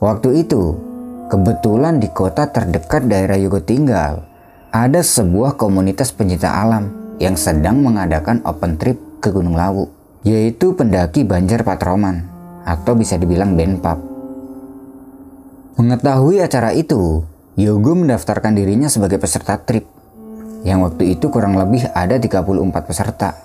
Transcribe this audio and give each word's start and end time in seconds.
Waktu 0.00 0.48
itu, 0.48 0.80
kebetulan 1.28 2.00
di 2.00 2.08
kota 2.08 2.48
terdekat 2.48 3.04
daerah 3.04 3.36
Yogo 3.36 3.60
tinggal, 3.60 4.24
ada 4.72 5.04
sebuah 5.04 5.60
komunitas 5.60 6.08
pencinta 6.08 6.56
alam 6.56 6.88
yang 7.20 7.36
sedang 7.36 7.84
mengadakan 7.84 8.40
open 8.48 8.80
trip 8.80 8.96
ke 9.20 9.28
Gunung 9.28 9.60
Lawu, 9.60 9.92
yaitu 10.24 10.72
pendaki 10.72 11.20
Banjar 11.28 11.68
Patroman, 11.68 12.24
atau 12.64 12.96
bisa 12.96 13.20
dibilang 13.20 13.52
Benpap. 13.52 14.00
Mengetahui 15.76 16.40
acara 16.40 16.72
itu, 16.72 17.20
Yogo 17.60 17.92
mendaftarkan 17.92 18.56
dirinya 18.56 18.88
sebagai 18.88 19.20
peserta 19.20 19.60
trip, 19.60 19.84
yang 20.64 20.80
waktu 20.80 21.12
itu 21.12 21.28
kurang 21.28 21.60
lebih 21.60 21.84
ada 21.92 22.16
34 22.16 22.88
peserta. 22.88 23.36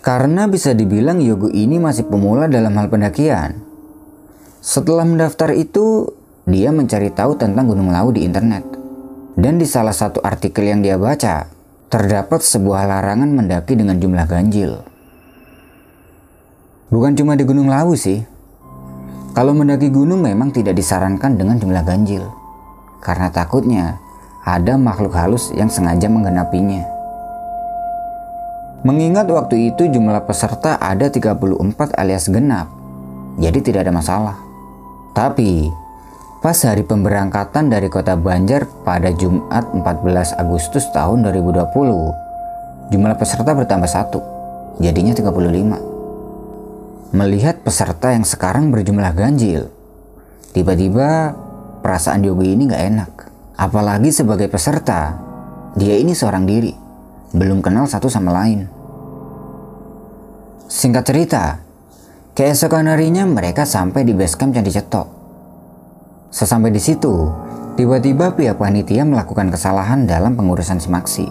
Karena 0.00 0.48
bisa 0.48 0.72
dibilang 0.72 1.20
Yogo 1.20 1.52
ini 1.52 1.76
masih 1.76 2.08
pemula 2.08 2.48
dalam 2.48 2.72
hal 2.80 2.88
pendakian, 2.88 3.68
setelah 4.68 5.08
mendaftar 5.08 5.56
itu, 5.56 6.12
dia 6.44 6.68
mencari 6.68 7.08
tahu 7.08 7.40
tentang 7.40 7.72
Gunung 7.72 7.88
Lawu 7.88 8.12
di 8.12 8.28
internet. 8.28 8.68
Dan 9.32 9.56
di 9.56 9.64
salah 9.64 9.96
satu 9.96 10.20
artikel 10.20 10.68
yang 10.68 10.84
dia 10.84 11.00
baca, 11.00 11.48
terdapat 11.88 12.44
sebuah 12.44 12.84
larangan 12.84 13.32
mendaki 13.32 13.80
dengan 13.80 13.96
jumlah 13.96 14.28
ganjil. 14.28 14.84
Bukan 16.92 17.16
cuma 17.16 17.32
di 17.32 17.48
Gunung 17.48 17.72
Lawu 17.72 17.96
sih. 17.96 18.20
Kalau 19.32 19.56
mendaki 19.56 19.88
gunung 19.88 20.20
memang 20.20 20.52
tidak 20.52 20.76
disarankan 20.76 21.40
dengan 21.40 21.56
jumlah 21.56 21.84
ganjil. 21.88 22.28
Karena 23.00 23.32
takutnya 23.32 23.96
ada 24.44 24.76
makhluk 24.76 25.16
halus 25.16 25.48
yang 25.56 25.72
sengaja 25.72 26.12
menggenapinya. 26.12 26.84
Mengingat 28.84 29.32
waktu 29.32 29.72
itu 29.72 29.88
jumlah 29.88 30.28
peserta 30.28 30.76
ada 30.76 31.08
34 31.08 31.40
alias 31.96 32.28
genap, 32.28 32.68
jadi 33.40 33.58
tidak 33.64 33.88
ada 33.88 33.94
masalah. 33.96 34.47
Tapi, 35.16 35.70
pas 36.40 36.56
hari 36.64 36.84
pemberangkatan 36.84 37.68
dari 37.72 37.88
kota 37.90 38.14
Banjar 38.14 38.68
pada 38.84 39.10
Jumat 39.12 39.72
14 39.74 40.36
Agustus 40.38 40.86
tahun 40.94 41.26
2020, 41.26 42.92
jumlah 42.92 43.14
peserta 43.18 43.52
bertambah 43.52 43.90
satu, 43.90 44.20
jadinya 44.78 45.12
35. 45.16 45.80
Melihat 47.08 47.64
peserta 47.64 48.12
yang 48.12 48.24
sekarang 48.24 48.68
berjumlah 48.68 49.16
ganjil, 49.16 49.72
tiba-tiba 50.52 51.32
perasaan 51.80 52.20
Yogi 52.20 52.52
ini 52.52 52.68
gak 52.68 52.84
enak. 52.84 53.12
Apalagi 53.58 54.14
sebagai 54.14 54.46
peserta, 54.46 55.18
dia 55.74 55.98
ini 55.98 56.14
seorang 56.14 56.46
diri, 56.46 56.70
belum 57.34 57.58
kenal 57.64 57.90
satu 57.90 58.06
sama 58.06 58.30
lain. 58.30 58.68
Singkat 60.68 61.04
cerita, 61.08 61.44
Keesokan 62.38 62.86
harinya 62.86 63.26
mereka 63.26 63.66
sampai 63.66 64.06
di 64.06 64.14
base 64.14 64.38
camp 64.38 64.54
Candi 64.54 64.70
Cetok. 64.70 65.10
Sesampai 66.30 66.70
di 66.70 66.78
situ, 66.78 67.26
tiba-tiba 67.74 68.30
pihak 68.30 68.62
panitia 68.62 69.02
melakukan 69.02 69.50
kesalahan 69.50 70.06
dalam 70.06 70.38
pengurusan 70.38 70.78
simaksi. 70.78 71.26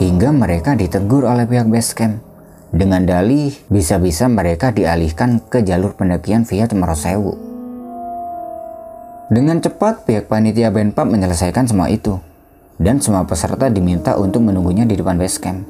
Hingga 0.00 0.32
mereka 0.32 0.72
ditegur 0.72 1.28
oleh 1.28 1.44
pihak 1.44 1.68
base 1.68 1.92
camp. 1.92 2.24
Dengan 2.72 3.04
dalih, 3.04 3.52
bisa-bisa 3.68 4.32
mereka 4.32 4.72
dialihkan 4.72 5.44
ke 5.44 5.60
jalur 5.60 5.92
pendakian 5.92 6.48
via 6.48 6.64
Cemorosewu. 6.64 7.36
Dengan 9.28 9.60
cepat, 9.60 10.08
pihak 10.08 10.24
panitia 10.24 10.72
Benpap 10.72 11.04
menyelesaikan 11.04 11.68
semua 11.68 11.92
itu. 11.92 12.16
Dan 12.80 13.04
semua 13.04 13.28
peserta 13.28 13.68
diminta 13.68 14.16
untuk 14.16 14.40
menunggunya 14.40 14.88
di 14.88 14.96
depan 14.96 15.20
base 15.20 15.36
camp. 15.36 15.68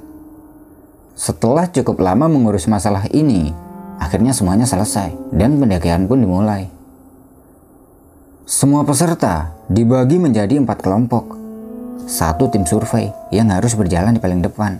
Setelah 1.18 1.66
cukup 1.74 1.98
lama 1.98 2.30
mengurus 2.30 2.70
masalah 2.70 3.10
ini, 3.10 3.65
Akhirnya 3.96 4.36
semuanya 4.36 4.68
selesai 4.68 5.12
dan 5.32 5.56
pendakian 5.56 6.04
pun 6.04 6.20
dimulai. 6.20 6.68
Semua 8.46 8.86
peserta 8.86 9.50
dibagi 9.66 10.22
menjadi 10.22 10.62
empat 10.62 10.78
kelompok. 10.78 11.34
Satu 12.06 12.46
tim 12.46 12.62
survei 12.62 13.10
yang 13.34 13.50
harus 13.50 13.74
berjalan 13.74 14.14
di 14.14 14.22
paling 14.22 14.38
depan. 14.38 14.78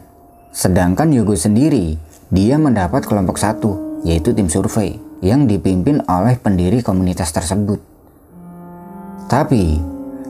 Sedangkan 0.55 1.11
Yogo 1.11 1.35
sendiri, 1.35 1.99
dia 2.31 2.55
mendapat 2.57 3.03
kelompok 3.03 3.37
satu, 3.37 4.01
yaitu 4.07 4.31
tim 4.31 4.47
survei 4.47 5.03
yang 5.19 5.51
dipimpin 5.51 6.07
oleh 6.07 6.39
pendiri 6.39 6.87
komunitas 6.87 7.35
tersebut. 7.35 7.83
Tapi, 9.27 9.83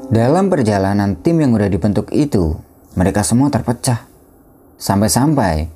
dalam 0.09 0.49
perjalanan 0.49 1.21
tim 1.21 1.37
yang 1.45 1.53
udah 1.53 1.69
dibentuk 1.69 2.09
itu, 2.17 2.57
mereka 2.97 3.21
semua 3.21 3.53
terpecah. 3.53 4.09
Sampai-sampai 4.81 5.69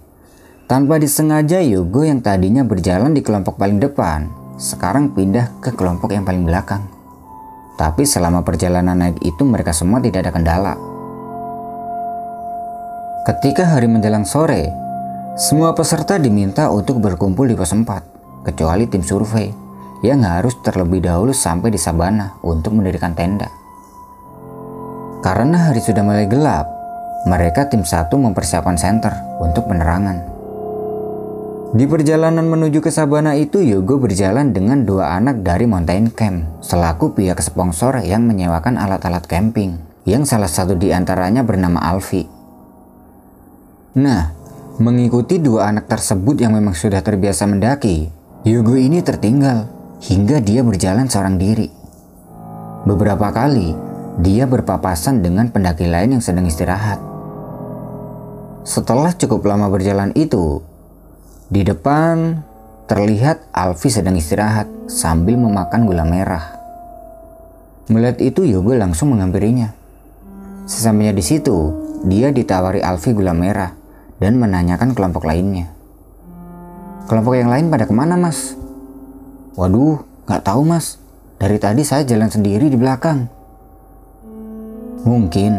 tanpa 0.70 1.02
disengaja 1.02 1.58
Yogo 1.66 2.06
yang 2.06 2.22
tadinya 2.22 2.62
berjalan 2.62 3.10
di 3.10 3.26
kelompok 3.26 3.58
paling 3.58 3.82
depan, 3.82 4.30
sekarang 4.54 5.10
pindah 5.10 5.58
ke 5.58 5.74
kelompok 5.74 6.14
yang 6.14 6.22
paling 6.22 6.46
belakang. 6.46 6.86
Tapi 7.74 8.06
selama 8.06 8.46
perjalanan 8.46 8.94
naik 8.94 9.18
itu 9.18 9.42
mereka 9.42 9.74
semua 9.74 9.98
tidak 9.98 10.22
ada 10.22 10.30
kendala. 10.30 10.74
Ketika 13.26 13.66
hari 13.66 13.90
menjelang 13.90 14.22
sore, 14.22 14.70
semua 15.34 15.74
peserta 15.74 16.22
diminta 16.22 16.70
untuk 16.70 17.02
berkumpul 17.02 17.50
di 17.50 17.58
pos 17.58 17.74
4, 17.74 18.46
kecuali 18.46 18.86
tim 18.86 19.02
survei 19.02 19.50
yang 20.06 20.22
harus 20.22 20.54
terlebih 20.62 21.02
dahulu 21.02 21.34
sampai 21.34 21.74
di 21.74 21.82
Sabana 21.82 22.38
untuk 22.46 22.78
mendirikan 22.78 23.18
tenda. 23.18 23.50
Karena 25.18 25.66
hari 25.66 25.82
sudah 25.82 26.06
mulai 26.06 26.30
gelap, 26.30 26.70
mereka 27.26 27.66
tim 27.66 27.82
satu 27.82 28.22
mempersiapkan 28.22 28.78
senter 28.78 29.18
untuk 29.42 29.66
penerangan. 29.66 30.29
Di 31.70 31.86
perjalanan 31.86 32.50
menuju 32.50 32.82
ke 32.82 32.90
Sabana 32.90 33.38
itu, 33.38 33.62
Yogo 33.62 34.02
berjalan 34.02 34.50
dengan 34.50 34.82
dua 34.82 35.14
anak 35.14 35.46
dari 35.46 35.70
Mountain 35.70 36.10
Camp, 36.10 36.58
selaku 36.66 37.14
pihak 37.14 37.38
sponsor 37.38 37.94
yang 38.02 38.26
menyewakan 38.26 38.74
alat-alat 38.74 39.22
camping, 39.30 39.78
yang 40.02 40.26
salah 40.26 40.50
satu 40.50 40.74
di 40.74 40.90
antaranya 40.90 41.46
bernama 41.46 41.78
Alfi. 41.78 42.26
Nah, 44.02 44.34
mengikuti 44.82 45.38
dua 45.38 45.70
anak 45.70 45.86
tersebut 45.86 46.42
yang 46.42 46.58
memang 46.58 46.74
sudah 46.74 47.06
terbiasa 47.06 47.46
mendaki, 47.46 48.10
Yogo 48.42 48.74
ini 48.74 48.98
tertinggal 48.98 49.70
hingga 50.02 50.42
dia 50.42 50.66
berjalan 50.66 51.06
seorang 51.06 51.38
diri. 51.38 51.70
Beberapa 52.82 53.30
kali, 53.30 53.78
dia 54.18 54.42
berpapasan 54.50 55.22
dengan 55.22 55.54
pendaki 55.54 55.86
lain 55.86 56.18
yang 56.18 56.24
sedang 56.24 56.50
istirahat. 56.50 56.98
Setelah 58.66 59.14
cukup 59.14 59.46
lama 59.46 59.70
berjalan 59.70 60.10
itu, 60.18 60.66
di 61.50 61.66
depan 61.66 62.46
terlihat 62.86 63.50
Alfi 63.50 63.90
sedang 63.90 64.14
istirahat 64.14 64.70
sambil 64.86 65.34
memakan 65.34 65.82
gula 65.82 66.06
merah. 66.06 66.54
Melihat 67.90 68.22
itu 68.22 68.46
Yogo 68.46 68.70
langsung 68.78 69.10
menghampirinya. 69.10 69.74
Sesampainya 70.70 71.10
di 71.10 71.26
situ, 71.26 71.74
dia 72.06 72.30
ditawari 72.30 72.78
Alfi 72.78 73.10
gula 73.10 73.34
merah 73.34 73.74
dan 74.22 74.38
menanyakan 74.38 74.94
kelompok 74.94 75.26
lainnya. 75.26 75.74
Kelompok 77.10 77.34
yang 77.34 77.50
lain 77.50 77.66
pada 77.66 77.90
ke 77.90 77.94
mana 77.94 78.14
mas? 78.14 78.54
Waduh, 79.58 80.06
gak 80.30 80.46
tahu 80.46 80.62
mas. 80.62 81.02
Dari 81.42 81.58
tadi 81.58 81.82
saya 81.82 82.06
jalan 82.06 82.30
sendiri 82.30 82.70
di 82.70 82.78
belakang. 82.78 83.26
Mungkin 85.02 85.58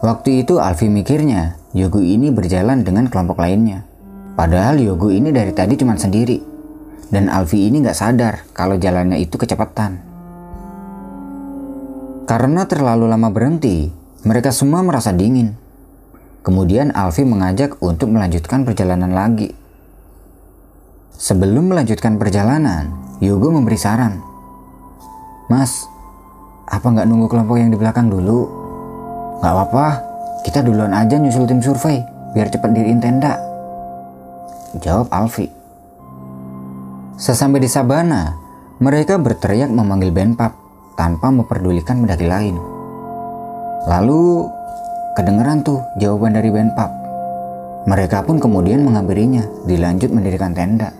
waktu 0.00 0.44
itu 0.46 0.56
Alfi 0.56 0.88
mikirnya 0.88 1.60
Yogo 1.76 2.00
ini 2.00 2.32
berjalan 2.32 2.80
dengan 2.80 3.12
kelompok 3.12 3.44
lainnya. 3.44 3.87
Padahal 4.38 4.78
Yogo 4.78 5.10
ini 5.10 5.34
dari 5.34 5.50
tadi 5.50 5.74
cuma 5.74 5.98
sendiri. 5.98 6.38
Dan 7.10 7.26
Alfi 7.26 7.66
ini 7.66 7.82
gak 7.82 7.98
sadar 7.98 8.46
kalau 8.54 8.78
jalannya 8.78 9.18
itu 9.18 9.34
kecepatan. 9.34 9.98
Karena 12.22 12.62
terlalu 12.70 13.10
lama 13.10 13.34
berhenti, 13.34 13.90
mereka 14.22 14.54
semua 14.54 14.86
merasa 14.86 15.10
dingin. 15.10 15.58
Kemudian 16.46 16.94
Alfi 16.94 17.26
mengajak 17.26 17.82
untuk 17.82 18.14
melanjutkan 18.14 18.62
perjalanan 18.62 19.10
lagi. 19.10 19.50
Sebelum 21.18 21.74
melanjutkan 21.74 22.14
perjalanan, 22.14 22.94
Yogo 23.18 23.50
memberi 23.50 23.74
saran. 23.74 24.22
Mas, 25.50 25.82
apa 26.70 26.86
nggak 26.86 27.10
nunggu 27.10 27.26
kelompok 27.26 27.58
yang 27.58 27.74
di 27.74 27.78
belakang 27.80 28.06
dulu? 28.06 28.46
Nggak 29.42 29.50
apa-apa, 29.50 29.86
kita 30.46 30.62
duluan 30.62 30.94
aja 30.94 31.18
nyusul 31.18 31.48
tim 31.50 31.58
survei, 31.58 32.06
biar 32.36 32.52
cepat 32.52 32.70
diriin 32.70 33.02
tenda. 33.02 33.47
Jawab 34.76 35.08
Alfi. 35.08 35.48
Sesampai 37.16 37.56
di 37.56 37.72
Sabana, 37.72 38.36
mereka 38.84 39.16
berteriak 39.16 39.72
memanggil 39.72 40.12
Benpap 40.12 40.52
tanpa 40.92 41.32
memperdulikan 41.32 42.04
mendaki 42.04 42.28
lain. 42.28 42.60
Lalu 43.88 44.44
kedengeran 45.16 45.64
tuh 45.64 45.80
jawaban 45.96 46.36
dari 46.36 46.52
Benpap. 46.52 46.92
Mereka 47.88 48.28
pun 48.28 48.36
kemudian 48.36 48.84
menghampirinya 48.84 49.48
dilanjut 49.64 50.12
mendirikan 50.12 50.52
tenda. 50.52 50.92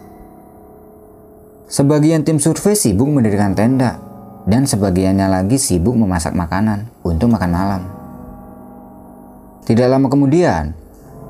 Sebagian 1.69 2.25
tim 2.25 2.41
survei 2.41 2.73
sibuk 2.73 3.13
mendirikan 3.13 3.53
tenda 3.53 4.01
dan 4.49 4.65
sebagiannya 4.65 5.29
lagi 5.29 5.61
sibuk 5.61 5.93
memasak 5.93 6.33
makanan 6.33 6.89
untuk 7.05 7.29
makan 7.29 7.53
malam. 7.53 7.83
Tidak 9.69 9.85
lama 9.85 10.09
kemudian, 10.09 10.73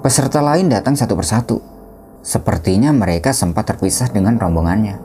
peserta 0.06 0.38
lain 0.38 0.70
datang 0.70 0.94
satu 0.94 1.18
persatu 1.18 1.67
Sepertinya 2.28 2.92
mereka 2.92 3.32
sempat 3.32 3.72
terpisah 3.72 4.12
dengan 4.12 4.36
rombongannya. 4.36 5.00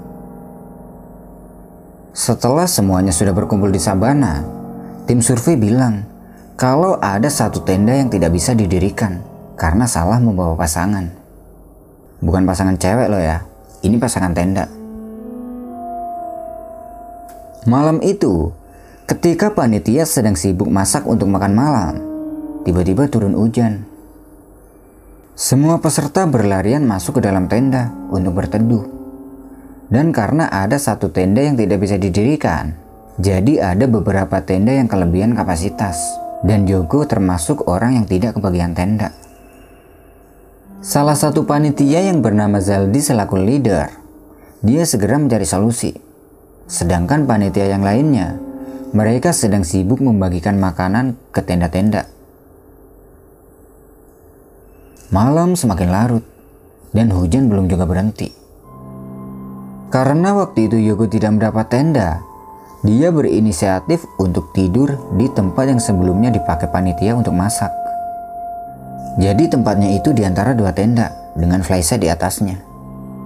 Setelah 2.11 2.67
semuanya 2.67 3.15
sudah 3.15 3.31
berkumpul 3.31 3.71
di 3.71 3.79
sabana, 3.79 4.43
tim 5.07 5.23
survei 5.23 5.55
bilang 5.55 6.03
kalau 6.59 6.99
ada 6.99 7.31
satu 7.31 7.63
tenda 7.63 7.95
yang 7.95 8.11
tidak 8.11 8.35
bisa 8.35 8.51
didirikan 8.51 9.23
karena 9.55 9.87
salah 9.87 10.19
membawa 10.19 10.59
pasangan. 10.59 11.15
Bukan 12.19 12.43
pasangan 12.43 12.75
cewek 12.75 13.07
loh 13.07 13.23
ya, 13.23 13.47
ini 13.87 13.95
pasangan 13.95 14.35
tenda. 14.35 14.67
Malam 17.63 18.03
itu, 18.03 18.51
ketika 19.07 19.55
panitia 19.55 20.03
sedang 20.03 20.35
sibuk 20.35 20.67
masak 20.67 21.07
untuk 21.07 21.31
makan 21.31 21.55
malam, 21.55 21.93
tiba-tiba 22.67 23.07
turun 23.07 23.39
hujan. 23.39 23.93
Semua 25.33 25.81
peserta 25.81 26.30
berlarian 26.30 26.85
masuk 26.85 27.18
ke 27.18 27.21
dalam 27.25 27.50
tenda 27.50 27.89
untuk 28.13 28.38
berteduh. 28.38 28.85
Dan 29.89 30.13
karena 30.13 30.45
ada 30.45 30.77
satu 30.77 31.09
tenda 31.09 31.41
yang 31.41 31.57
tidak 31.57 31.81
bisa 31.81 31.97
didirikan, 31.97 32.77
jadi 33.18 33.74
ada 33.74 33.89
beberapa 33.89 34.45
tenda 34.45 34.77
yang 34.77 34.85
kelebihan 34.85 35.33
kapasitas. 35.33 35.97
Dan 36.45 36.69
Jogo 36.69 37.09
termasuk 37.09 37.65
orang 37.65 37.97
yang 37.97 38.06
tidak 38.06 38.38
kebagian 38.38 38.77
tenda. 38.77 39.09
Salah 40.85 41.18
satu 41.18 41.50
panitia 41.50 42.06
yang 42.06 42.21
bernama 42.21 42.62
Zaldi 42.62 43.01
selaku 43.01 43.39
leader, 43.39 43.89
dia 44.62 44.85
segera 44.85 45.18
mencari 45.18 45.50
solusi. 45.50 45.97
Sedangkan 46.69 47.25
panitia 47.25 47.74
yang 47.74 47.81
lainnya, 47.81 48.38
mereka 48.94 49.33
sedang 49.33 49.65
sibuk 49.65 49.97
membagikan 49.97 50.62
makanan 50.62 51.18
ke 51.33 51.41
tenda-tenda. 51.41 52.06
Malam 55.11 55.59
semakin 55.59 55.89
larut 55.91 56.23
dan 56.95 57.11
hujan 57.11 57.51
belum 57.51 57.67
juga 57.67 57.83
berhenti. 57.83 58.31
Karena 59.91 60.31
waktu 60.31 60.71
itu 60.71 60.77
Yogo 60.79 61.05
tidak 61.11 61.35
mendapat 61.35 61.67
tenda, 61.67 62.23
dia 62.88 63.11
berinisiatif 63.11 64.07
untuk 64.15 64.55
tidur 64.55 64.95
di 65.19 65.27
tempat 65.27 65.69
yang 65.69 65.81
sebelumnya 65.83 66.31
dipakai 66.31 66.71
panitia 66.71 67.19
untuk 67.19 67.35
masak. 67.35 67.69
Jadi 69.19 69.51
tempatnya 69.51 69.94
itu 69.94 70.15
di 70.15 70.25
antara 70.25 70.55
dua 70.55 70.73
tenda 70.73 71.11
dengan 71.35 71.61
flyset 71.61 72.01
di 72.01 72.09
atasnya. 72.09 72.57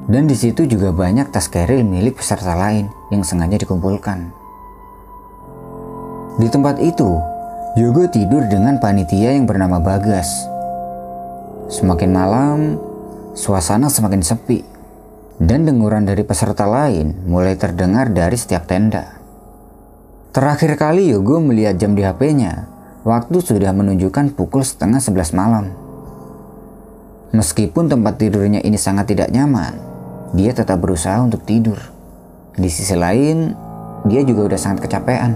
Dan 0.08 0.28
di 0.28 0.36
situ 0.36 0.64
juga 0.68 0.96
banyak 0.96 1.30
tas 1.32 1.52
keril 1.52 1.84
milik 1.84 2.20
peserta 2.20 2.56
lain 2.56 2.88
yang 3.12 3.24
sengaja 3.28 3.60
dikumpulkan. 3.60 4.32
Di 6.40 6.48
tempat 6.52 6.80
itu, 6.80 7.20
Yogo 7.80 8.08
tidur 8.12 8.44
dengan 8.48 8.80
panitia 8.80 9.36
yang 9.36 9.48
bernama 9.48 9.80
Bagas 9.80 10.57
Semakin 11.68 12.16
malam, 12.16 12.80
suasana 13.36 13.92
semakin 13.92 14.24
sepi, 14.24 14.64
dan 15.36 15.68
denguran 15.68 16.08
dari 16.08 16.24
peserta 16.24 16.64
lain 16.64 17.28
mulai 17.28 17.60
terdengar 17.60 18.08
dari 18.08 18.40
setiap 18.40 18.64
tenda. 18.72 19.20
Terakhir 20.32 20.80
kali 20.80 21.12
Yogo 21.12 21.44
melihat 21.44 21.76
jam 21.76 21.92
di 21.92 22.08
HP-nya, 22.08 22.72
waktu 23.04 23.44
sudah 23.44 23.76
menunjukkan 23.76 24.32
pukul 24.40 24.64
setengah 24.64 25.04
sebelas 25.04 25.36
malam. 25.36 25.76
Meskipun 27.36 27.92
tempat 27.92 28.16
tidurnya 28.16 28.64
ini 28.64 28.80
sangat 28.80 29.12
tidak 29.12 29.28
nyaman, 29.36 29.76
dia 30.32 30.56
tetap 30.56 30.80
berusaha 30.80 31.20
untuk 31.20 31.44
tidur. 31.44 31.76
Di 32.56 32.72
sisi 32.72 32.96
lain, 32.96 33.52
dia 34.08 34.24
juga 34.24 34.56
udah 34.56 34.60
sangat 34.60 34.88
kecapean. 34.88 35.36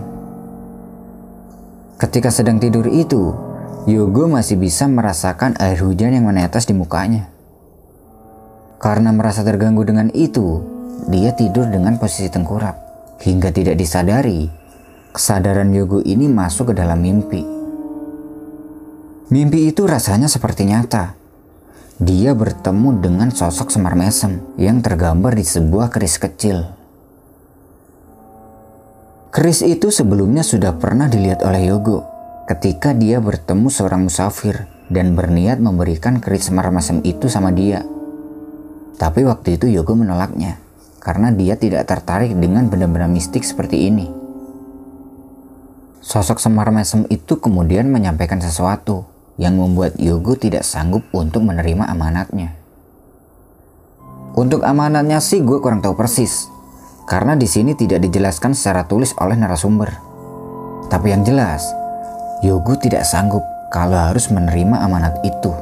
Ketika 2.00 2.31
sedang 2.31 2.56
tidur 2.56 2.88
itu, 2.88 3.50
Yogo 3.89 4.30
masih 4.30 4.62
bisa 4.62 4.86
merasakan 4.86 5.57
air 5.57 5.81
hujan 5.81 6.13
yang 6.13 6.30
menetes 6.30 6.69
di 6.69 6.74
mukanya. 6.78 7.33
Karena 8.78 9.10
merasa 9.10 9.42
terganggu 9.42 9.81
dengan 9.81 10.13
itu, 10.13 10.62
dia 11.10 11.33
tidur 11.33 11.66
dengan 11.66 11.98
posisi 11.98 12.30
tengkurap. 12.30 12.78
Hingga 13.25 13.50
tidak 13.50 13.81
disadari, 13.81 14.45
kesadaran 15.10 15.74
Yogo 15.74 15.98
ini 16.06 16.30
masuk 16.30 16.69
ke 16.69 16.74
dalam 16.78 17.01
mimpi. 17.01 17.42
Mimpi 19.33 19.74
itu 19.74 19.89
rasanya 19.89 20.30
seperti 20.30 20.69
nyata. 20.69 21.18
Dia 21.98 22.38
bertemu 22.38 23.01
dengan 23.01 23.33
sosok 23.33 23.74
Semar 23.74 23.98
Mesem 23.98 24.45
yang 24.62 24.86
tergambar 24.86 25.33
di 25.33 25.45
sebuah 25.45 25.89
keris 25.89 26.22
kecil. 26.22 26.69
Keris 29.33 29.66
itu 29.66 29.89
sebelumnya 29.89 30.45
sudah 30.45 30.78
pernah 30.78 31.10
dilihat 31.10 31.42
oleh 31.42 31.66
Yogo 31.66 32.10
ketika 32.51 32.92
dia 32.92 33.24
bertemu 33.24 33.71
seorang 33.71 34.12
musafir 34.12 34.68
dan 34.92 35.15
berniat 35.15 35.63
memberikan 35.63 36.19
keris 36.19 36.51
semar 36.51 36.68
mesem 36.68 37.00
itu 37.07 37.31
sama 37.31 37.56
dia. 37.56 37.88
Tapi 39.00 39.24
waktu 39.24 39.56
itu 39.56 39.71
Yogo 39.71 39.95
menolaknya 39.95 40.59
karena 41.00 41.31
dia 41.31 41.56
tidak 41.56 41.88
tertarik 41.88 42.36
dengan 42.36 42.68
benda-benda 42.68 43.07
mistik 43.07 43.48
seperti 43.48 43.88
ini. 43.88 44.12
Sosok 46.03 46.44
Semar 46.44 46.68
Mesem 46.75 47.07
itu 47.13 47.38
kemudian 47.39 47.88
menyampaikan 47.88 48.42
sesuatu 48.44 49.07
yang 49.39 49.56
membuat 49.56 49.95
Yogo 49.95 50.36
tidak 50.36 50.68
sanggup 50.68 51.07
untuk 51.15 51.47
menerima 51.47 51.88
amanatnya. 51.88 52.51
Untuk 54.36 54.65
amanatnya 54.68 55.24
sih 55.24 55.39
gue 55.39 55.62
kurang 55.63 55.80
tahu 55.80 55.95
persis, 55.95 56.51
karena 57.07 57.38
di 57.38 57.47
sini 57.47 57.77
tidak 57.77 58.01
dijelaskan 58.01 58.57
secara 58.57 58.89
tulis 58.89 59.15
oleh 59.21 59.38
narasumber. 59.38 59.94
Tapi 60.89 61.13
yang 61.13 61.21
jelas, 61.21 61.81
Yogo 62.41 62.73
tidak 62.73 63.05
sanggup 63.05 63.45
kalau 63.69 63.93
harus 63.93 64.33
menerima 64.33 64.81
amanat 64.81 65.13
itu. 65.21 65.53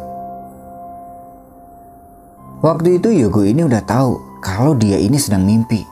Waktu 2.63 3.03
itu 3.03 3.11
Yogo 3.11 3.43
ini 3.43 3.67
udah 3.67 3.83
tahu 3.83 4.39
kalau 4.39 4.79
dia 4.79 4.95
ini 4.95 5.19
sedang 5.19 5.43
mimpi 5.43 5.83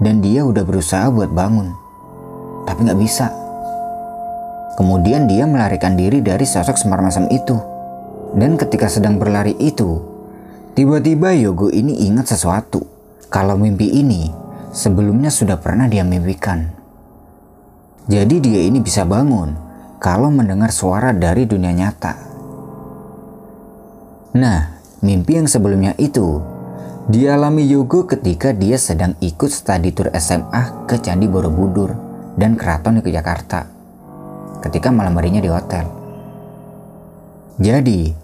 dan 0.00 0.24
dia 0.24 0.40
udah 0.40 0.64
berusaha 0.64 1.12
buat 1.12 1.28
bangun. 1.28 1.76
Tapi 2.64 2.88
nggak 2.88 3.00
bisa. 3.04 3.28
Kemudian 4.80 5.28
dia 5.28 5.44
melarikan 5.44 5.92
diri 5.92 6.24
dari 6.24 6.48
sosok 6.48 6.80
Semar 6.80 7.04
Masam 7.04 7.28
itu. 7.28 7.60
Dan 8.32 8.56
ketika 8.56 8.88
sedang 8.88 9.20
berlari 9.20 9.52
itu, 9.60 10.00
tiba-tiba 10.72 11.36
Yogo 11.36 11.68
ini 11.68 12.08
ingat 12.08 12.32
sesuatu. 12.32 12.80
Kalau 13.28 13.60
mimpi 13.60 13.92
ini 13.92 14.32
sebelumnya 14.72 15.28
sudah 15.28 15.60
pernah 15.60 15.84
dia 15.84 16.00
mimpikan. 16.00 16.64
Jadi 18.08 18.40
dia 18.40 18.64
ini 18.64 18.80
bisa 18.80 19.04
bangun 19.04 19.69
kalau 20.00 20.32
mendengar 20.32 20.72
suara 20.72 21.12
dari 21.12 21.44
dunia 21.44 21.76
nyata. 21.76 22.16
Nah, 24.32 24.80
mimpi 25.04 25.36
yang 25.36 25.44
sebelumnya 25.44 25.92
itu 26.00 26.40
dialami 27.12 27.68
Yogo 27.68 28.08
ketika 28.08 28.56
dia 28.56 28.80
sedang 28.80 29.12
ikut 29.20 29.52
studi 29.52 29.92
tour 29.92 30.08
SMA 30.16 30.88
ke 30.88 30.96
Candi 31.04 31.28
Borobudur 31.28 31.92
dan 32.40 32.56
Keraton 32.56 33.04
di 33.04 33.12
Jakarta 33.12 33.68
ketika 34.64 34.88
malam 34.88 35.12
harinya 35.20 35.44
di 35.44 35.52
hotel. 35.52 35.84
Jadi, 37.60 38.16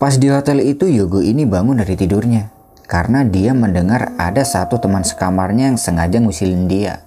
pas 0.00 0.16
di 0.16 0.32
hotel 0.32 0.64
itu 0.64 0.88
Yogo 0.88 1.20
ini 1.20 1.44
bangun 1.44 1.84
dari 1.84 2.00
tidurnya 2.00 2.48
karena 2.88 3.28
dia 3.28 3.52
mendengar 3.52 4.16
ada 4.16 4.40
satu 4.40 4.80
teman 4.80 5.04
sekamarnya 5.04 5.68
yang 5.68 5.76
sengaja 5.76 6.16
ngusilin 6.16 6.64
dia. 6.64 7.04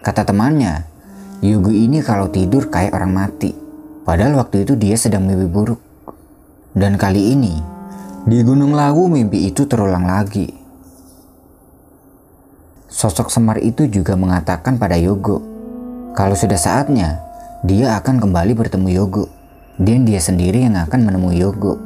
Kata 0.00 0.24
temannya, 0.24 0.93
Yugo 1.44 1.68
ini 1.68 2.00
kalau 2.00 2.32
tidur 2.32 2.72
kayak 2.72 2.96
orang 2.96 3.12
mati. 3.12 3.52
Padahal 4.08 4.40
waktu 4.40 4.64
itu 4.64 4.80
dia 4.80 4.96
sedang 4.96 5.28
mimpi 5.28 5.44
buruk. 5.44 5.76
Dan 6.72 6.96
kali 6.96 7.36
ini, 7.36 7.60
di 8.24 8.40
Gunung 8.40 8.72
Lawu 8.72 9.12
mimpi 9.12 9.44
itu 9.52 9.68
terulang 9.68 10.08
lagi. 10.08 10.48
Sosok 12.88 13.28
Semar 13.28 13.60
itu 13.60 13.84
juga 13.92 14.16
mengatakan 14.16 14.80
pada 14.80 14.96
Yogo, 14.96 15.44
kalau 16.16 16.32
sudah 16.32 16.56
saatnya, 16.56 17.20
dia 17.60 17.92
akan 18.00 18.24
kembali 18.24 18.56
bertemu 18.56 18.88
Yogo. 18.96 19.28
Dan 19.76 20.08
dia 20.08 20.24
sendiri 20.24 20.64
yang 20.64 20.80
akan 20.80 21.00
menemui 21.04 21.44
Yogo. 21.44 21.76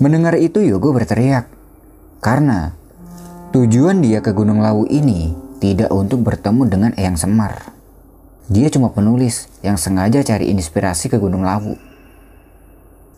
Mendengar 0.00 0.40
itu 0.40 0.64
Yogo 0.64 0.96
berteriak, 0.96 1.52
karena 2.24 2.72
tujuan 3.52 4.00
dia 4.00 4.24
ke 4.24 4.32
Gunung 4.32 4.64
Lawu 4.64 4.88
ini 4.88 5.44
tidak 5.58 5.88
untuk 5.92 6.22
bertemu 6.22 6.62
dengan 6.68 6.90
Eyang 6.94 7.16
Semar. 7.16 7.72
Dia 8.46 8.70
cuma 8.70 8.94
penulis 8.94 9.50
yang 9.66 9.74
sengaja 9.74 10.22
cari 10.22 10.54
inspirasi 10.54 11.10
ke 11.10 11.18
Gunung 11.18 11.42
Lawu. 11.42 11.74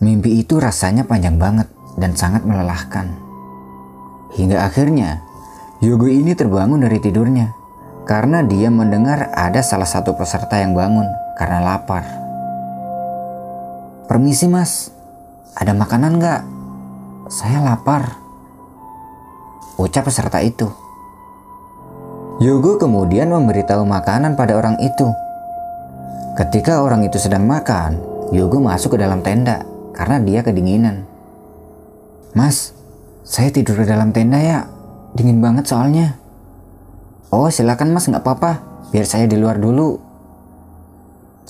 Mimpi 0.00 0.40
itu 0.40 0.57
rasanya 0.57 1.04
panjang 1.04 1.37
banget 1.37 1.68
dan 1.99 2.14
sangat 2.14 2.47
melelahkan. 2.47 3.12
Hingga 4.38 4.64
akhirnya, 4.64 5.21
Yogo 5.85 6.09
ini 6.09 6.33
terbangun 6.33 6.80
dari 6.80 7.02
tidurnya 7.02 7.52
karena 8.09 8.40
dia 8.40 8.73
mendengar 8.73 9.28
ada 9.37 9.61
salah 9.61 9.87
satu 9.87 10.16
peserta 10.16 10.57
yang 10.57 10.73
bangun 10.73 11.04
karena 11.37 11.61
lapar. 11.61 12.09
Permisi 14.09 14.49
mas, 14.49 14.88
ada 15.52 15.76
makanan 15.76 16.16
nggak? 16.16 16.42
Saya 17.28 17.61
lapar. 17.61 18.16
Ucap 19.76 20.09
peserta 20.09 20.40
itu. 20.40 20.88
Yogo 22.38 22.78
kemudian 22.78 23.35
memberitahu 23.35 23.83
makanan 23.83 24.38
pada 24.38 24.54
orang 24.54 24.78
itu. 24.78 25.11
Ketika 26.38 26.87
orang 26.87 27.02
itu 27.02 27.18
sedang 27.18 27.42
makan, 27.50 27.99
Yogo 28.30 28.62
masuk 28.62 28.95
ke 28.95 29.02
dalam 29.02 29.26
tenda 29.26 29.66
karena 29.90 30.23
dia 30.23 30.47
kedinginan. 30.47 31.02
Mas, 32.38 32.71
saya 33.26 33.50
tidur 33.50 33.83
di 33.83 33.90
dalam 33.90 34.14
tenda 34.14 34.38
ya. 34.38 34.71
Dingin 35.18 35.42
banget 35.42 35.66
soalnya. 35.66 36.14
Oh 37.35 37.50
silakan 37.50 37.90
mas 37.90 38.07
nggak 38.07 38.23
apa-apa, 38.23 38.62
biar 38.95 39.02
saya 39.02 39.26
di 39.26 39.35
luar 39.35 39.59
dulu. 39.59 39.99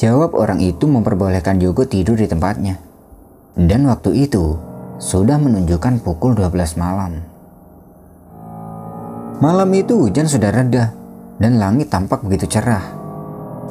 Jawab 0.01 0.33
orang 0.41 0.65
itu 0.65 0.89
memperbolehkan 0.89 1.61
Yogo 1.61 1.85
tidur 1.85 2.17
di 2.17 2.25
tempatnya. 2.25 2.81
Dan 3.53 3.85
waktu 3.93 4.25
itu 4.25 4.57
sudah 4.97 5.37
menunjukkan 5.37 6.01
pukul 6.01 6.33
12 6.33 6.81
malam. 6.81 7.28
Malam 9.39 9.71
itu 9.71 9.95
hujan 9.95 10.27
sudah 10.27 10.51
reda 10.51 10.91
dan 11.39 11.63
langit 11.63 11.95
tampak 11.95 12.27
begitu 12.27 12.51
cerah. 12.51 12.83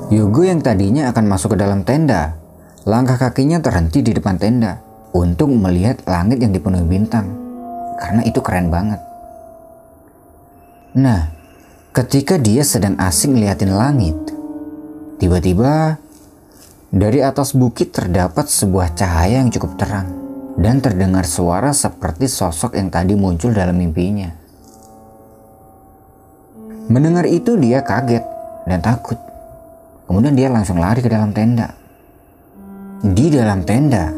Yogo 0.07 0.47
yang 0.47 0.63
tadinya 0.63 1.12
akan 1.12 1.27
masuk 1.27 1.53
ke 1.53 1.57
dalam 1.59 1.83
tenda, 1.83 2.39
langkah 2.88 3.19
kakinya 3.19 3.59
terhenti 3.59 4.00
di 4.00 4.15
depan 4.15 4.39
tenda 4.39 4.79
untuk 5.12 5.51
melihat 5.51 6.00
langit 6.07 6.39
yang 6.39 6.55
dipenuhi 6.55 6.88
bintang. 6.88 7.27
Karena 8.00 8.24
itu 8.24 8.39
keren 8.39 8.71
banget. 8.71 9.03
Nah, 10.95 11.36
ketika 11.91 12.39
dia 12.39 12.63
sedang 12.63 12.95
asing 12.95 13.36
ngeliatin 13.36 13.75
langit, 13.75 14.15
tiba-tiba 15.19 16.00
dari 16.95 17.19
atas 17.19 17.51
bukit 17.51 17.91
terdapat 17.91 18.47
sebuah 18.47 18.95
cahaya 18.95 19.43
yang 19.43 19.51
cukup 19.51 19.75
terang 19.75 20.07
dan 20.55 20.79
terdengar 20.79 21.27
suara 21.27 21.75
seperti 21.75 22.31
sosok 22.31 22.79
yang 22.79 22.88
tadi 22.88 23.19
muncul 23.19 23.51
dalam 23.51 23.75
mimpinya. 23.75 24.47
Mendengar 26.88 27.27
itu 27.27 27.60
dia 27.60 27.84
kaget 27.84 28.24
dan 28.63 28.79
takut. 28.79 29.20
Kemudian 30.08 30.39
dia 30.39 30.48
langsung 30.48 30.79
lari 30.79 31.03
ke 31.03 31.12
dalam 31.12 31.36
tenda. 31.36 31.75
Di 33.03 33.27
dalam 33.27 33.67
tenda, 33.67 34.15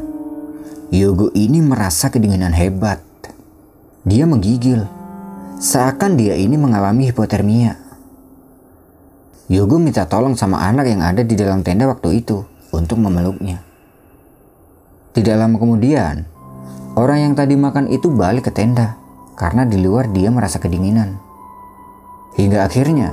Yogo 0.93 1.33
ini 1.33 1.65
merasa 1.65 2.13
kedinginan 2.13 2.53
hebat. 2.53 3.01
Dia 4.05 4.29
menggigil, 4.29 4.85
seakan 5.57 6.13
dia 6.13 6.37
ini 6.37 6.61
mengalami 6.61 7.09
hipotermia. 7.09 7.73
Yogo 9.49 9.81
minta 9.81 10.05
tolong 10.05 10.37
sama 10.37 10.61
anak 10.61 10.93
yang 10.93 11.01
ada 11.01 11.25
di 11.25 11.33
dalam 11.33 11.65
tenda 11.65 11.89
waktu 11.89 12.21
itu 12.21 12.45
untuk 12.69 13.01
memeluknya. 13.01 13.65
Tidak 15.09 15.33
lama 15.33 15.57
kemudian, 15.57 16.21
orang 16.93 17.17
yang 17.25 17.33
tadi 17.33 17.57
makan 17.57 17.89
itu 17.89 18.13
balik 18.13 18.45
ke 18.45 18.51
tenda 18.53 18.93
karena 19.33 19.65
di 19.65 19.81
luar 19.81 20.05
dia 20.13 20.29
merasa 20.29 20.61
kedinginan. 20.61 21.28
Hingga 22.39 22.71
akhirnya, 22.71 23.11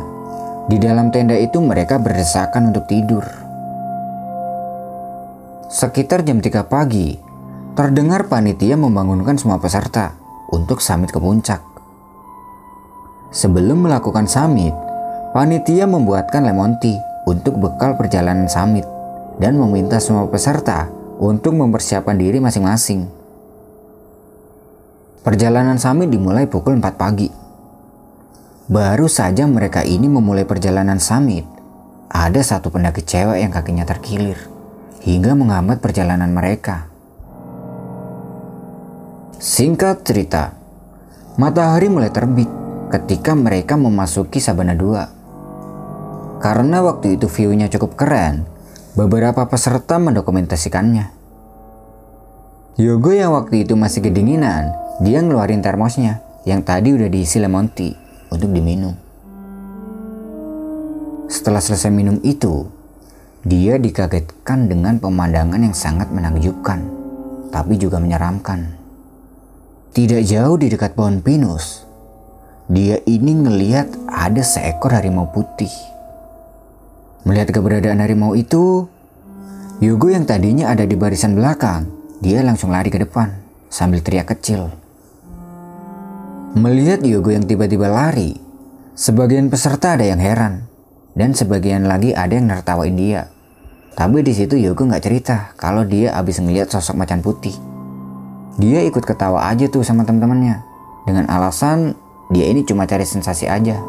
di 0.70 0.78
dalam 0.78 1.10
tenda 1.10 1.34
itu 1.34 1.58
mereka 1.58 1.98
berdesakan 1.98 2.70
untuk 2.70 2.86
tidur. 2.86 3.26
Sekitar 5.66 6.22
jam 6.22 6.38
3 6.38 6.62
pagi, 6.62 7.18
terdengar 7.74 8.30
panitia 8.30 8.78
membangunkan 8.78 9.34
semua 9.34 9.58
peserta 9.58 10.14
untuk 10.54 10.78
summit 10.78 11.10
ke 11.10 11.18
puncak. 11.18 11.58
Sebelum 13.34 13.90
melakukan 13.90 14.30
summit, 14.30 14.70
panitia 15.34 15.90
membuatkan 15.90 16.46
lemon 16.46 16.78
tea 16.78 17.02
untuk 17.26 17.58
bekal 17.58 17.98
perjalanan 17.98 18.46
summit 18.46 18.86
dan 19.42 19.58
meminta 19.58 19.98
semua 19.98 20.30
peserta 20.30 20.86
untuk 21.18 21.58
mempersiapkan 21.58 22.14
diri 22.14 22.38
masing-masing. 22.38 23.10
Perjalanan 25.26 25.82
summit 25.82 26.14
dimulai 26.14 26.46
pukul 26.46 26.78
4 26.78 26.94
pagi. 26.94 27.45
Baru 28.66 29.06
saja 29.06 29.46
mereka 29.46 29.86
ini 29.86 30.10
memulai 30.10 30.42
perjalanan 30.42 30.98
summit, 30.98 31.46
ada 32.10 32.42
satu 32.42 32.66
pendaki 32.66 32.98
cewek 32.98 33.38
yang 33.38 33.54
kakinya 33.54 33.86
terkilir 33.86 34.34
hingga 35.06 35.38
menghambat 35.38 35.78
perjalanan 35.78 36.34
mereka. 36.34 36.90
Singkat 39.38 40.02
cerita, 40.02 40.50
matahari 41.38 41.86
mulai 41.86 42.10
terbit 42.10 42.50
ketika 42.90 43.38
mereka 43.38 43.78
memasuki 43.78 44.42
Sabana 44.42 44.74
2. 44.74 46.42
Karena 46.42 46.82
waktu 46.82 47.22
itu 47.22 47.30
view-nya 47.30 47.70
cukup 47.70 47.94
keren, 47.94 48.50
beberapa 48.98 49.46
peserta 49.46 50.02
mendokumentasikannya. 50.02 51.14
Yogo 52.82 53.14
yang 53.14 53.30
waktu 53.30 53.62
itu 53.62 53.78
masih 53.78 54.02
kedinginan, 54.02 54.74
dia 54.98 55.22
ngeluarin 55.22 55.62
termosnya 55.62 56.18
yang 56.42 56.66
tadi 56.66 56.90
udah 56.90 57.06
diisi 57.06 57.38
lemon 57.38 57.70
tea 57.70 58.05
untuk 58.36 58.52
diminum. 58.52 58.94
Setelah 61.26 61.58
selesai 61.58 61.90
minum 61.90 62.22
itu, 62.22 62.68
dia 63.42 63.80
dikagetkan 63.80 64.70
dengan 64.70 65.02
pemandangan 65.02 65.58
yang 65.58 65.74
sangat 65.74 66.12
menakjubkan, 66.14 66.86
tapi 67.50 67.80
juga 67.80 67.98
menyeramkan. 67.98 68.78
Tidak 69.90 70.22
jauh 70.22 70.60
di 70.60 70.70
dekat 70.70 70.94
pohon 70.94 71.24
pinus, 71.24 71.82
dia 72.70 73.02
ini 73.08 73.32
ngeliat 73.42 73.90
ada 74.06 74.42
seekor 74.44 74.94
harimau 74.94 75.32
putih. 75.32 75.72
Melihat 77.26 77.50
keberadaan 77.50 77.98
harimau 77.98 78.38
itu, 78.38 78.86
Yogo 79.82 80.08
yang 80.08 80.24
tadinya 80.24 80.70
ada 80.70 80.86
di 80.86 80.94
barisan 80.94 81.34
belakang, 81.34 81.90
dia 82.22 82.40
langsung 82.40 82.70
lari 82.70 82.88
ke 82.88 83.02
depan 83.02 83.34
sambil 83.66 83.98
teriak 84.00 84.30
kecil. 84.30 84.85
Melihat 86.54 87.02
Yogo 87.02 87.34
yang 87.34 87.42
tiba-tiba 87.42 87.90
lari, 87.90 88.38
sebagian 88.94 89.50
peserta 89.50 89.98
ada 89.98 90.06
yang 90.06 90.22
heran 90.22 90.70
dan 91.18 91.34
sebagian 91.34 91.90
lagi 91.90 92.14
ada 92.14 92.38
yang 92.38 92.46
nertawain 92.46 92.94
dia. 92.94 93.26
Tapi 93.98 94.22
di 94.22 94.30
situ 94.30 94.54
Yogo 94.54 94.86
nggak 94.86 95.02
cerita 95.02 95.50
kalau 95.58 95.82
dia 95.82 96.14
habis 96.14 96.38
ngeliat 96.38 96.70
sosok 96.70 96.94
macan 96.94 97.18
putih. 97.18 97.56
Dia 98.62 98.86
ikut 98.86 99.02
ketawa 99.02 99.50
aja 99.50 99.66
tuh 99.66 99.82
sama 99.82 100.06
teman-temannya 100.06 100.62
dengan 101.02 101.26
alasan 101.26 101.98
dia 102.30 102.46
ini 102.46 102.62
cuma 102.62 102.86
cari 102.86 103.02
sensasi 103.02 103.50
aja. 103.50 103.82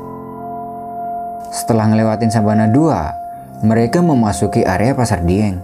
Setelah 1.54 1.94
ngelewatin 1.94 2.34
Sabana 2.34 2.70
2, 2.70 3.66
mereka 3.70 4.02
memasuki 4.02 4.66
area 4.66 4.98
pasar 4.98 5.22
Dieng. 5.26 5.62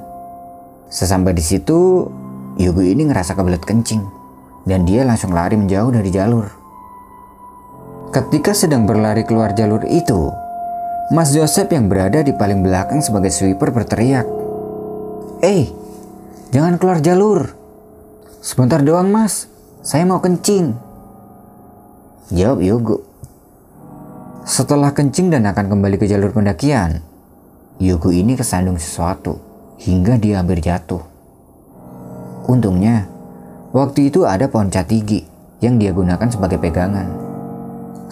Sesampai 0.93 1.33
di 1.33 1.41
situ, 1.41 2.05
Yogo 2.61 2.85
ini 2.85 3.09
ngerasa 3.09 3.33
kebelet 3.33 3.65
kencing 3.65 4.01
dan 4.63 4.85
dia 4.85 5.03
langsung 5.03 5.33
lari 5.33 5.57
menjauh 5.57 5.89
dari 5.89 6.09
jalur. 6.13 6.62
Ketika 8.13 8.53
sedang 8.53 8.85
berlari 8.85 9.25
keluar 9.25 9.57
jalur 9.57 9.81
itu, 9.89 10.29
Mas 11.09 11.33
Joseph 11.33 11.73
yang 11.73 11.89
berada 11.89 12.21
di 12.21 12.29
paling 12.29 12.61
belakang 12.61 13.01
sebagai 13.01 13.33
sweeper 13.33 13.73
berteriak, 13.73 14.29
"Eh, 15.41 15.73
jangan 16.53 16.77
keluar 16.77 17.01
jalur!" 17.01 17.57
Sebentar 18.37 18.85
doang 18.85 19.09
mas, 19.09 19.49
saya 19.81 20.05
mau 20.05 20.21
kencing. 20.21 20.77
Jawab 22.29 22.61
Yogo. 22.61 23.01
Setelah 24.45 24.93
kencing 24.93 25.33
dan 25.33 25.49
akan 25.49 25.73
kembali 25.73 25.97
ke 25.97 26.05
jalur 26.05 26.37
pendakian, 26.37 27.01
Yogo 27.81 28.13
ini 28.13 28.37
kesandung 28.37 28.77
sesuatu 28.77 29.41
hingga 29.81 30.21
dia 30.21 30.37
hampir 30.37 30.61
jatuh. 30.61 31.01
Untungnya, 32.45 33.09
waktu 33.73 34.13
itu 34.13 34.21
ada 34.29 34.45
pohon 34.45 34.69
catigi 34.69 35.25
yang 35.65 35.81
dia 35.81 35.89
gunakan 35.89 36.29
sebagai 36.29 36.61
pegangan. 36.61 37.22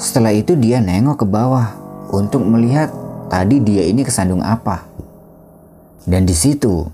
Setelah 0.01 0.33
itu 0.33 0.57
dia 0.57 0.81
nengok 0.81 1.21
ke 1.21 1.25
bawah 1.29 1.77
untuk 2.09 2.41
melihat 2.41 2.89
tadi 3.29 3.61
dia 3.61 3.85
ini 3.85 4.01
kesandung 4.01 4.41
apa. 4.41 4.89
Dan 6.09 6.25
di 6.25 6.33
situ 6.33 6.89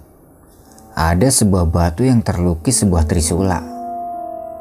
ada 0.91 1.31
sebuah 1.31 1.71
batu 1.71 2.03
yang 2.03 2.19
terlukis 2.19 2.83
sebuah 2.83 3.07
trisula. 3.07 3.63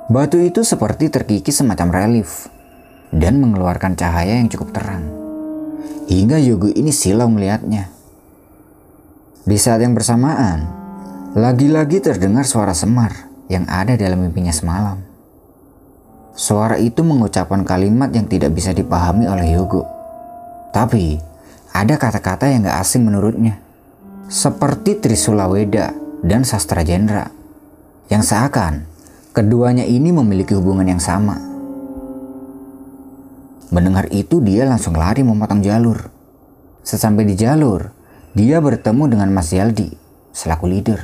Batu 0.06 0.38
itu 0.38 0.62
seperti 0.62 1.10
terkikis 1.10 1.58
semacam 1.58 1.90
relief 1.90 2.46
dan 3.10 3.42
mengeluarkan 3.42 3.98
cahaya 3.98 4.38
yang 4.38 4.46
cukup 4.46 4.70
terang. 4.70 5.10
Hingga 6.06 6.38
Yogo 6.38 6.70
ini 6.70 6.94
silau 6.94 7.26
melihatnya. 7.26 7.90
Di 9.42 9.58
saat 9.58 9.82
yang 9.82 9.98
bersamaan, 9.98 10.70
lagi-lagi 11.34 11.98
terdengar 11.98 12.46
suara 12.46 12.78
Semar 12.78 13.26
yang 13.50 13.66
ada 13.66 13.98
dalam 13.98 14.22
mimpinya 14.22 14.54
semalam. 14.54 15.05
Suara 16.36 16.76
itu 16.76 17.00
mengucapkan 17.00 17.64
kalimat 17.64 18.12
yang 18.12 18.28
tidak 18.28 18.52
bisa 18.52 18.76
dipahami 18.76 19.24
oleh 19.24 19.56
Yogo. 19.56 19.88
Tapi, 20.68 21.16
ada 21.72 21.96
kata-kata 21.96 22.52
yang 22.52 22.68
gak 22.68 22.84
asing 22.84 23.08
menurutnya. 23.08 23.56
Seperti 24.28 25.00
Trisula 25.00 25.48
Weda 25.48 25.96
dan 26.20 26.44
sastra 26.44 26.84
jendra, 26.84 27.32
yang 28.12 28.20
seakan 28.20 28.84
keduanya 29.32 29.88
ini 29.88 30.12
memiliki 30.12 30.52
hubungan 30.52 30.84
yang 30.84 31.00
sama. 31.00 31.40
Mendengar 33.72 34.12
itu 34.12 34.44
dia 34.44 34.68
langsung 34.68 34.92
lari 34.92 35.24
memotong 35.24 35.64
jalur. 35.64 36.12
Sesampai 36.84 37.24
di 37.24 37.32
jalur, 37.32 37.88
dia 38.36 38.60
bertemu 38.60 39.08
dengan 39.08 39.32
Mas 39.32 39.56
Yaldi 39.56 39.88
selaku 40.36 40.68
leader. 40.68 41.00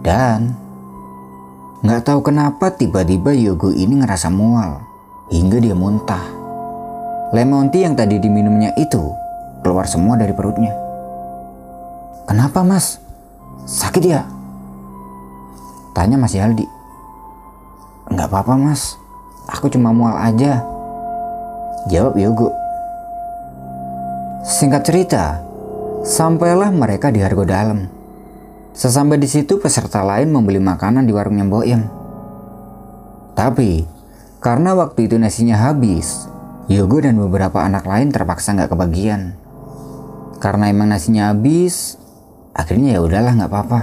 Dan 0.00 0.65
nggak 1.84 2.02
tahu 2.06 2.20
kenapa 2.24 2.72
tiba-tiba 2.72 3.36
Yogo 3.36 3.72
ini 3.72 4.00
ngerasa 4.00 4.32
mual 4.32 4.80
hingga 5.28 5.58
dia 5.60 5.76
muntah. 5.76 6.22
Lemon 7.34 7.68
tea 7.74 7.84
yang 7.84 7.98
tadi 7.98 8.22
diminumnya 8.22 8.72
itu 8.78 9.02
keluar 9.60 9.90
semua 9.90 10.14
dari 10.14 10.30
perutnya. 10.30 10.72
Kenapa 12.30 12.62
mas? 12.62 13.02
Sakit 13.66 14.04
ya? 14.06 14.22
Tanya 15.90 16.20
Mas 16.20 16.36
Yaldi. 16.36 16.68
Enggak 18.12 18.30
apa-apa 18.30 18.54
mas, 18.54 18.94
aku 19.50 19.66
cuma 19.72 19.90
mual 19.90 20.14
aja. 20.14 20.62
Jawab 21.90 22.14
Yogo 22.18 22.50
Singkat 24.46 24.86
cerita, 24.86 25.42
sampailah 26.06 26.70
mereka 26.70 27.10
di 27.10 27.18
Hargo 27.18 27.42
Dalam. 27.42 27.90
Sesampai 28.76 29.16
di 29.16 29.24
situ 29.24 29.56
peserta 29.56 30.04
lain 30.04 30.28
membeli 30.28 30.60
makanan 30.60 31.08
di 31.08 31.12
warungnya 31.16 31.48
Mbok 31.48 31.64
Yem. 31.64 31.82
Tapi, 33.32 33.88
karena 34.44 34.76
waktu 34.76 35.08
itu 35.08 35.16
nasinya 35.16 35.56
habis, 35.64 36.28
Yogo 36.68 37.00
dan 37.00 37.16
beberapa 37.16 37.64
anak 37.64 37.88
lain 37.88 38.12
terpaksa 38.12 38.52
nggak 38.52 38.76
kebagian. 38.76 39.32
Karena 40.44 40.68
emang 40.68 40.92
nasinya 40.92 41.32
habis, 41.32 41.96
akhirnya 42.52 42.94
ya 42.94 43.00
udahlah 43.00 43.32
nggak 43.32 43.48
apa-apa, 43.48 43.80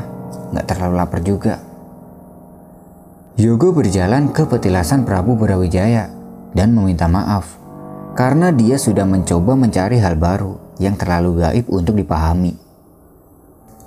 nggak 0.54 0.66
terlalu 0.70 0.94
lapar 0.94 1.20
juga. 1.26 1.58
Yogo 3.34 3.74
berjalan 3.74 4.30
ke 4.30 4.46
petilasan 4.46 5.10
Prabu 5.10 5.34
Brawijaya 5.34 6.14
dan 6.54 6.70
meminta 6.70 7.10
maaf 7.10 7.58
karena 8.14 8.54
dia 8.54 8.78
sudah 8.78 9.10
mencoba 9.10 9.58
mencari 9.58 9.98
hal 9.98 10.22
baru 10.22 10.78
yang 10.78 10.94
terlalu 10.94 11.42
gaib 11.42 11.66
untuk 11.74 11.98
dipahami. 11.98 12.63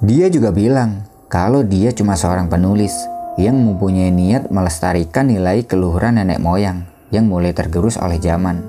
Dia 0.05 0.29
juga 0.29 0.53
bilang 0.53 1.09
kalau 1.33 1.65
dia 1.65 1.88
cuma 1.88 2.21
seorang 2.21 2.53
penulis 2.53 2.93
yang 3.41 3.57
mempunyai 3.57 4.12
niat 4.12 4.53
melestarikan 4.53 5.33
nilai 5.33 5.65
keluhuran 5.65 6.21
nenek 6.21 6.37
moyang 6.37 6.85
yang 7.09 7.25
mulai 7.25 7.57
tergerus 7.57 7.97
oleh 7.97 8.21
zaman. 8.21 8.61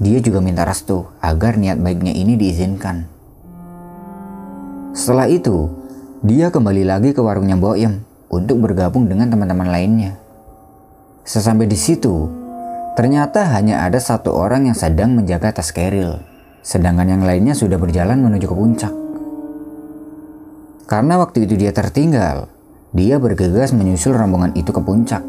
Dia 0.00 0.24
juga 0.24 0.40
minta 0.40 0.64
restu 0.64 1.04
agar 1.20 1.60
niat 1.60 1.76
baiknya 1.84 2.16
ini 2.16 2.40
diizinkan. 2.40 3.04
Setelah 4.96 5.28
itu, 5.28 5.68
dia 6.24 6.48
kembali 6.48 6.88
lagi 6.88 7.12
ke 7.12 7.20
warungnya 7.20 7.60
Boyem 7.60 8.00
untuk 8.32 8.64
bergabung 8.64 9.04
dengan 9.04 9.28
teman-teman 9.28 9.68
lainnya. 9.68 10.16
Sesampai 11.28 11.68
di 11.68 11.76
situ, 11.76 12.24
ternyata 12.96 13.44
hanya 13.52 13.84
ada 13.84 14.00
satu 14.00 14.32
orang 14.32 14.72
yang 14.72 14.76
sedang 14.78 15.12
menjaga 15.12 15.60
tas 15.60 15.76
keril, 15.76 16.24
sedangkan 16.64 17.20
yang 17.20 17.22
lainnya 17.28 17.52
sudah 17.52 17.76
berjalan 17.76 18.16
menuju 18.16 18.48
ke 18.48 18.56
puncak. 18.56 19.07
Karena 20.88 21.20
waktu 21.20 21.44
itu 21.44 21.60
dia 21.60 21.70
tertinggal, 21.70 22.48
dia 22.96 23.20
bergegas 23.20 23.76
menyusul 23.76 24.16
rombongan 24.16 24.56
itu 24.56 24.72
ke 24.72 24.80
puncak. 24.80 25.22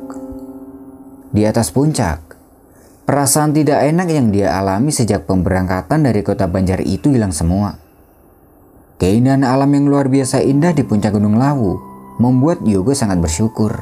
Di 1.35 1.43
atas 1.43 1.69
puncak, 1.69 2.29
Perasaan 3.09 3.57
tidak 3.57 3.81
enak 3.89 4.05
yang 4.13 4.29
dia 4.29 4.53
alami 4.53 4.93
sejak 4.93 5.25
pemberangkatan 5.25 6.05
dari 6.05 6.21
kota 6.21 6.45
Banjar 6.45 6.77
itu 6.85 7.09
hilang 7.09 7.33
semua. 7.33 7.73
Keindahan 9.01 9.41
alam 9.41 9.73
yang 9.73 9.89
luar 9.89 10.13
biasa 10.13 10.45
indah 10.45 10.77
di 10.77 10.85
puncak 10.85 11.17
Gunung 11.17 11.41
Lawu 11.41 11.81
membuat 12.21 12.61
Yogo 12.61 12.93
sangat 12.93 13.17
bersyukur. 13.17 13.81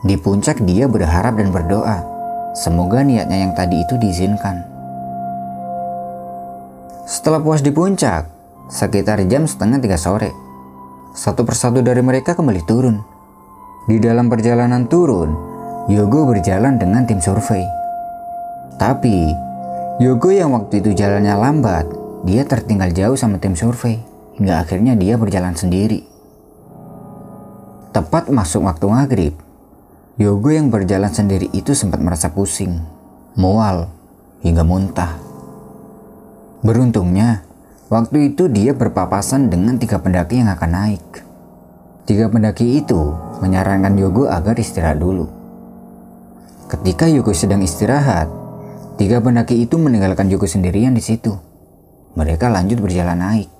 Di 0.00 0.16
puncak 0.16 0.64
dia 0.64 0.88
berharap 0.88 1.36
dan 1.36 1.52
berdoa, 1.52 2.00
semoga 2.56 3.04
niatnya 3.04 3.44
yang 3.44 3.52
tadi 3.52 3.84
itu 3.84 4.00
diizinkan. 4.00 4.64
Setelah 7.04 7.44
puas 7.44 7.60
di 7.60 7.68
puncak, 7.68 8.41
sekitar 8.72 9.20
jam 9.28 9.44
setengah 9.44 9.84
tiga 9.84 10.00
sore, 10.00 10.32
satu 11.12 11.44
persatu 11.44 11.84
dari 11.84 12.00
mereka 12.00 12.32
kembali 12.32 12.64
turun. 12.64 12.96
Di 13.84 14.00
dalam 14.00 14.32
perjalanan 14.32 14.88
turun, 14.88 15.36
Yogo 15.92 16.24
berjalan 16.24 16.80
dengan 16.80 17.04
tim 17.04 17.20
survei. 17.20 17.68
Tapi, 18.80 19.28
Yogo 20.00 20.32
yang 20.32 20.56
waktu 20.56 20.80
itu 20.80 20.96
jalannya 20.96 21.36
lambat, 21.36 21.86
dia 22.24 22.48
tertinggal 22.48 22.96
jauh 22.96 23.18
sama 23.18 23.36
tim 23.36 23.52
survei, 23.52 24.00
hingga 24.40 24.64
akhirnya 24.64 24.96
dia 24.96 25.20
berjalan 25.20 25.52
sendiri. 25.52 26.08
Tepat 27.92 28.32
masuk 28.32 28.64
waktu 28.64 28.88
maghrib, 28.88 29.34
Yogo 30.16 30.48
yang 30.48 30.72
berjalan 30.72 31.12
sendiri 31.12 31.52
itu 31.52 31.76
sempat 31.76 32.00
merasa 32.00 32.32
pusing, 32.32 32.80
mual, 33.36 33.92
hingga 34.40 34.64
muntah. 34.64 35.20
Beruntungnya, 36.64 37.51
waktu 37.92 38.32
itu 38.32 38.48
dia 38.48 38.72
berpapasan 38.72 39.52
dengan 39.52 39.76
tiga 39.76 40.00
pendaki 40.00 40.40
yang 40.40 40.48
akan 40.48 40.70
naik. 40.72 41.04
Tiga 42.08 42.32
pendaki 42.32 42.80
itu 42.80 43.12
menyarankan 43.44 43.92
Yogo 44.00 44.32
agar 44.32 44.56
istirahat 44.56 44.96
dulu. 44.96 45.28
Ketika 46.72 47.04
Yugo 47.04 47.36
sedang 47.36 47.60
istirahat, 47.60 48.32
tiga 48.96 49.20
pendaki 49.20 49.60
itu 49.60 49.76
meninggalkan 49.76 50.32
Yugo 50.32 50.48
sendirian 50.48 50.96
di 50.96 51.04
situ. 51.04 51.36
Mereka 52.16 52.48
lanjut 52.48 52.80
berjalan 52.80 53.20
naik. 53.20 53.52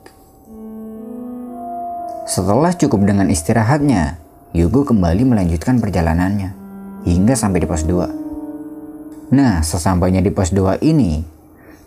Setelah 2.25 2.73
cukup 2.73 3.05
dengan 3.05 3.29
istirahatnya, 3.29 4.17
Yugo 4.57 4.89
kembali 4.89 5.29
melanjutkan 5.29 5.77
perjalanannya 5.77 6.57
hingga 7.05 7.37
sampai 7.37 7.61
di 7.61 7.69
pos 7.69 7.85
2. 7.85 9.37
Nah, 9.37 9.61
sesampainya 9.61 10.25
di 10.25 10.33
pos 10.33 10.53
2 10.57 10.81
ini, 10.81 11.21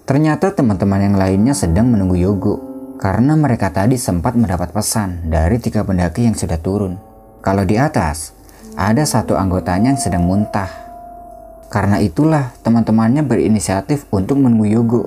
ternyata 0.05 0.53
teman-teman 0.53 1.01
yang 1.01 1.15
lainnya 1.17 1.57
sedang 1.57 1.89
menunggu 1.89 2.17
Yogo 2.17 2.55
karena 3.01 3.33
mereka 3.35 3.73
tadi 3.73 3.97
sempat 3.97 4.37
mendapat 4.37 4.71
pesan 4.71 5.27
dari 5.27 5.57
tiga 5.59 5.81
pendaki 5.81 6.29
yang 6.29 6.37
sudah 6.37 6.61
turun. 6.61 6.97
Kalau 7.41 7.65
di 7.65 7.77
atas, 7.77 8.33
ada 8.77 9.03
satu 9.05 9.37
anggotanya 9.37 9.93
yang 9.93 10.01
sedang 10.01 10.25
muntah 10.25 10.85
karena 11.69 11.99
itulah 11.99 12.55
teman-temannya 12.63 13.25
berinisiatif 13.25 14.07
untuk 14.13 14.39
menunggu 14.39 14.69
Yogo. 14.69 15.03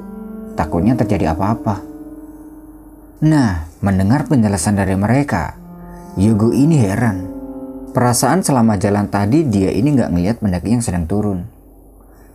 Takutnya 0.52 0.98
terjadi 0.98 1.32
apa-apa. 1.32 1.80
Nah, 3.24 3.66
mendengar 3.80 4.26
penjelasan 4.28 4.76
dari 4.76 4.92
mereka, 4.98 5.54
Yogo 6.18 6.52
ini 6.52 6.76
heran. 6.82 7.24
Perasaan 7.94 8.44
selama 8.44 8.76
jalan 8.76 9.08
tadi 9.08 9.48
dia 9.48 9.72
ini 9.72 9.96
nggak 9.96 10.10
ngelihat 10.12 10.36
pendaki 10.44 10.76
yang 10.76 10.84
sedang 10.84 11.08
turun. 11.08 11.46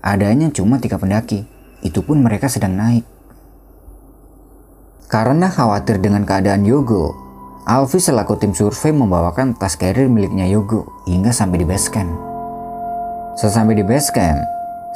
Adanya 0.01 0.49
cuma 0.51 0.81
tiga 0.81 0.97
pendaki, 0.97 1.45
itu 1.83 1.99
pun 2.01 2.23
mereka 2.23 2.47
sedang 2.47 2.79
naik. 2.79 3.05
Karena 5.11 5.51
khawatir 5.51 6.01
dengan 6.01 6.25
keadaan 6.25 6.65
Yogo, 6.65 7.13
Alfi 7.69 8.01
selaku 8.01 8.41
tim 8.41 8.51
survei 8.57 8.89
membawakan 8.89 9.53
tas 9.53 9.77
carrier 9.77 10.09
miliknya 10.09 10.49
Yogo 10.49 10.89
hingga 11.05 11.29
sampai 11.29 11.61
di 11.61 11.67
base 11.69 11.87
camp. 11.93 12.09
Sesampai 13.37 13.77
di 13.77 13.85
base 13.85 14.09
camp, 14.09 14.41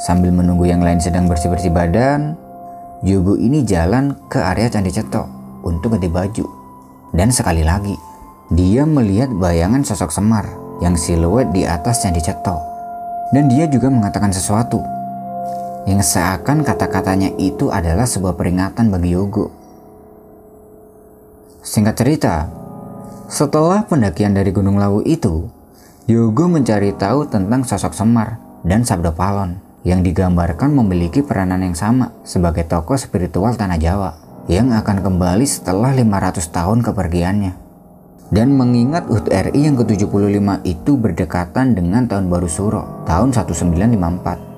sambil 0.02 0.34
menunggu 0.34 0.66
yang 0.66 0.82
lain 0.82 0.98
sedang 0.98 1.30
bersih-bersih 1.30 1.70
badan, 1.70 2.34
Yogo 3.06 3.38
ini 3.38 3.62
jalan 3.62 4.18
ke 4.26 4.42
area 4.42 4.74
Candi 4.74 4.90
Cetok 4.90 5.30
untuk 5.62 5.94
ganti 5.94 6.10
baju. 6.10 6.46
Dan 7.14 7.30
sekali 7.30 7.62
lagi, 7.62 7.94
dia 8.50 8.90
melihat 8.90 9.30
bayangan 9.38 9.86
sosok 9.86 10.10
Semar 10.10 10.50
yang 10.82 10.98
siluet 10.98 11.54
di 11.54 11.62
atas 11.62 12.02
Candi 12.02 12.26
Cetok. 12.26 12.58
Dan 13.38 13.54
dia 13.54 13.70
juga 13.70 13.92
mengatakan 13.94 14.34
sesuatu 14.34 14.82
yang 15.88 16.04
seakan 16.04 16.68
kata-katanya 16.68 17.32
itu 17.40 17.72
adalah 17.72 18.04
sebuah 18.04 18.36
peringatan 18.36 18.92
bagi 18.92 19.16
Yogo. 19.16 19.48
Singkat 21.64 21.96
cerita, 21.96 22.52
setelah 23.32 23.88
pendakian 23.88 24.36
dari 24.36 24.52
Gunung 24.52 24.76
Lawu 24.76 25.00
itu, 25.08 25.48
Yogo 26.12 26.52
mencari 26.52 26.92
tahu 26.92 27.32
tentang 27.32 27.64
sosok 27.64 27.96
Semar 27.96 28.36
dan 28.68 28.84
Sabdo 28.84 29.16
Palon 29.16 29.64
yang 29.88 30.04
digambarkan 30.04 30.76
memiliki 30.76 31.24
peranan 31.24 31.64
yang 31.64 31.76
sama 31.76 32.12
sebagai 32.28 32.68
tokoh 32.68 33.00
spiritual 33.00 33.56
tanah 33.56 33.80
Jawa 33.80 34.12
yang 34.52 34.76
akan 34.76 35.00
kembali 35.00 35.48
setelah 35.48 35.96
500 35.96 36.44
tahun 36.52 36.84
kepergiannya. 36.84 37.54
Dan 38.28 38.60
mengingat 38.60 39.08
UHT 39.08 39.32
RI 39.32 39.72
yang 39.72 39.80
ke-75 39.80 40.68
itu 40.68 40.92
berdekatan 41.00 41.80
dengan 41.80 42.12
tahun 42.12 42.28
baru 42.28 42.52
Suro 42.52 43.08
tahun 43.08 43.32
1954 43.32 44.57